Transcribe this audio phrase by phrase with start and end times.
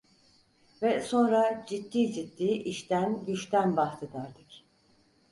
[0.81, 4.65] Ve sonra ciddi ciddi işten, güçten bahsederdik…